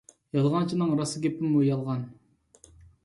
يالغانچىنىڭ 0.37 0.95
راست 1.01 1.19
گېپىمۇ 1.27 1.61
يالغان. 1.67 2.05